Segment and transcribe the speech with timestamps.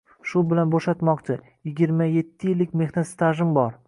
[0.29, 1.35] Shu bilan bo‘shatmoqchi.
[1.71, 3.77] yigirma yetti yillik mexnat stajim bor.